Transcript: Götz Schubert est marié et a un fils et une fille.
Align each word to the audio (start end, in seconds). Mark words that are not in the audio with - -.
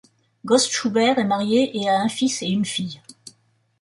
Götz 0.43 0.67
Schubert 0.67 1.19
est 1.19 1.23
marié 1.25 1.77
et 1.79 1.87
a 1.87 1.99
un 1.99 2.09
fils 2.09 2.41
et 2.41 2.47
une 2.47 2.65
fille. 2.65 3.03